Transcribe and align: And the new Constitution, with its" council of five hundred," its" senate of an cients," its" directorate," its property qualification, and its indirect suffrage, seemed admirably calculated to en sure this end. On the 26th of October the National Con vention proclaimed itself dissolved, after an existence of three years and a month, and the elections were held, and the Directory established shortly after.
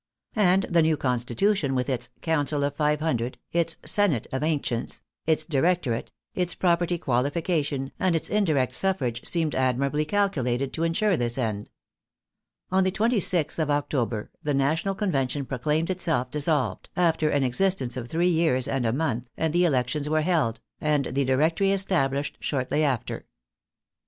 And 0.35 0.63
the 0.67 0.81
new 0.81 0.97
Constitution, 0.97 1.75
with 1.75 1.87
its" 1.87 2.09
council 2.23 2.63
of 2.63 2.75
five 2.75 3.01
hundred," 3.01 3.37
its" 3.51 3.77
senate 3.95 4.25
of 4.31 4.41
an 4.41 4.59
cients," 4.59 5.01
its" 5.27 5.45
directorate," 5.45 6.11
its 6.33 6.55
property 6.55 6.97
qualification, 6.97 7.91
and 7.99 8.15
its 8.15 8.27
indirect 8.27 8.73
suffrage, 8.73 9.23
seemed 9.23 9.53
admirably 9.53 10.03
calculated 10.05 10.73
to 10.73 10.83
en 10.83 10.93
sure 10.93 11.15
this 11.17 11.37
end. 11.37 11.69
On 12.71 12.83
the 12.83 12.91
26th 12.91 13.59
of 13.59 13.69
October 13.69 14.31
the 14.41 14.55
National 14.55 14.95
Con 14.95 15.11
vention 15.11 15.47
proclaimed 15.47 15.91
itself 15.91 16.31
dissolved, 16.31 16.89
after 16.95 17.29
an 17.29 17.43
existence 17.43 17.95
of 17.95 18.07
three 18.07 18.27
years 18.27 18.67
and 18.67 18.87
a 18.87 18.91
month, 18.91 19.29
and 19.37 19.53
the 19.53 19.65
elections 19.65 20.09
were 20.09 20.21
held, 20.21 20.61
and 20.79 21.05
the 21.13 21.25
Directory 21.25 21.71
established 21.71 22.37
shortly 22.41 22.83
after. 22.83 23.27